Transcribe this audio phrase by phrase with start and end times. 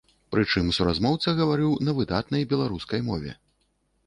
[0.35, 3.37] Прычым суразмоўца гаварыў на выдатнай беларускай мове.